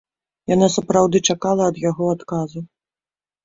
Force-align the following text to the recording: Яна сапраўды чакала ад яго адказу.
Яна 0.53 0.69
сапраўды 0.75 1.21
чакала 1.31 1.69
ад 1.75 1.79
яго 1.85 2.11
адказу. 2.17 2.59